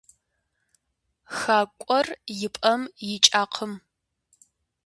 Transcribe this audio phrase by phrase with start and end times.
[1.37, 2.07] Хакӏуэр
[2.45, 2.81] и пӀэм
[3.13, 3.73] икӀакъым.